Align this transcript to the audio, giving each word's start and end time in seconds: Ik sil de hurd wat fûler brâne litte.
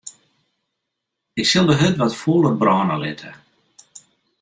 Ik 1.39 1.45
sil 1.51 1.65
de 1.69 1.75
hurd 1.81 1.97
wat 1.99 2.13
fûler 2.21 2.55
brâne 2.61 2.95
litte. 3.03 3.31